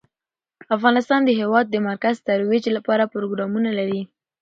[0.75, 4.01] افغانستان د هېواد د مرکز ترویج لپاره پروګرامونه لري.